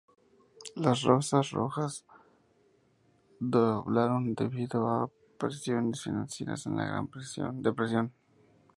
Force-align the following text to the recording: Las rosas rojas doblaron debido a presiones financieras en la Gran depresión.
Las 0.77 1.03
rosas 1.03 1.51
rojas 1.51 2.07
doblaron 3.39 4.33
debido 4.33 4.87
a 4.87 5.11
presiones 5.37 6.01
financieras 6.01 6.65
en 6.65 6.77
la 6.77 6.85
Gran 6.85 7.07
depresión. 7.61 8.11